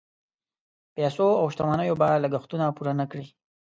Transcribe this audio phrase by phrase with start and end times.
[0.95, 3.27] پیسو او شتمنیو به لګښتونه پوره نه کړي.